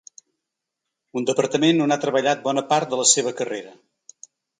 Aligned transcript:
Un 1.19 1.27
departament 1.29 1.83
on 1.85 1.93
ha 1.95 1.97
treballat 2.05 2.41
bona 2.47 2.63
part 2.73 2.95
de 2.95 2.99
la 3.01 3.05
seva 3.11 3.35
carrera. 3.43 3.75